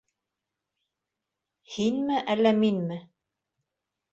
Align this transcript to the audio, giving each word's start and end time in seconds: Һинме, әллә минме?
Һинме, 1.75 2.17
әллә 2.35 2.55
минме? 2.65 2.99